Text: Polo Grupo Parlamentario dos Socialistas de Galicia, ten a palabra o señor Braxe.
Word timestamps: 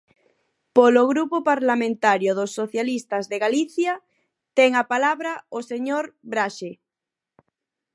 Polo 0.75 1.03
Grupo 1.11 1.37
Parlamentario 1.51 2.31
dos 2.39 2.51
Socialistas 2.59 3.23
de 3.31 3.37
Galicia, 3.45 3.93
ten 4.57 4.71
a 4.81 4.83
palabra 4.91 5.31
o 5.57 5.59
señor 5.71 6.03
Braxe. 6.31 6.71